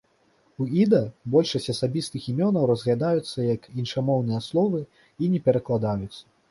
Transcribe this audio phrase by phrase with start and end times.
[0.63, 1.01] У іда
[1.35, 4.85] большасць асабістых імёнаў разглядаюцца як іншамоўныя словы
[5.29, 6.23] іне перакладаюцца.